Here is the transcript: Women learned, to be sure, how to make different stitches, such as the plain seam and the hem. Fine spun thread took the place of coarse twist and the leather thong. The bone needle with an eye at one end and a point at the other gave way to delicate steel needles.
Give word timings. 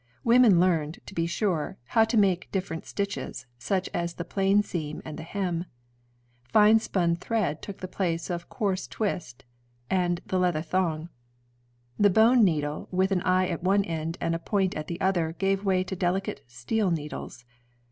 Women 0.23 0.59
learned, 0.59 0.97
to 1.05 1.13
be 1.13 1.27
sure, 1.27 1.77
how 1.83 2.05
to 2.05 2.17
make 2.17 2.49
different 2.51 2.87
stitches, 2.87 3.45
such 3.59 3.87
as 3.93 4.15
the 4.15 4.25
plain 4.25 4.63
seam 4.63 4.99
and 5.05 5.15
the 5.15 5.21
hem. 5.21 5.65
Fine 6.41 6.79
spun 6.79 7.15
thread 7.15 7.61
took 7.61 7.81
the 7.81 7.87
place 7.87 8.31
of 8.31 8.49
coarse 8.49 8.87
twist 8.87 9.45
and 9.91 10.19
the 10.25 10.39
leather 10.39 10.63
thong. 10.63 11.09
The 11.99 12.09
bone 12.09 12.43
needle 12.43 12.87
with 12.89 13.11
an 13.11 13.21
eye 13.21 13.45
at 13.49 13.61
one 13.61 13.83
end 13.85 14.17
and 14.19 14.33
a 14.33 14.39
point 14.39 14.73
at 14.73 14.87
the 14.87 14.99
other 14.99 15.33
gave 15.33 15.63
way 15.63 15.83
to 15.83 15.95
delicate 15.95 16.43
steel 16.47 16.89
needles. 16.89 17.45